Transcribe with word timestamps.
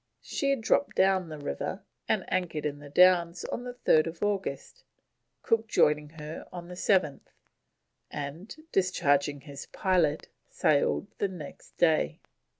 She 0.23 0.49
had 0.49 0.61
dropped 0.61 0.95
down 0.95 1.29
the 1.29 1.37
river 1.37 1.83
and 2.09 2.25
anchored 2.33 2.65
in 2.65 2.79
the 2.79 2.89
Downs 2.89 3.45
on 3.45 3.71
3rd 3.85 4.19
August, 4.23 4.83
Cook 5.43 5.67
joining 5.67 6.09
her 6.19 6.47
on 6.51 6.69
the 6.69 6.73
7th 6.73 7.27
and, 8.09 8.55
discharging 8.71 9.41
his 9.41 9.67
pilot, 9.67 10.27
sailed 10.49 11.05
the 11.19 11.27
next 11.27 11.77
day. 11.77 12.19